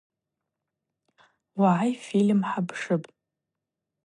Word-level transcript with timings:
Угӏай 1.57 1.91
фильм 2.05 2.39
хӏапшыпӏ. 2.49 3.09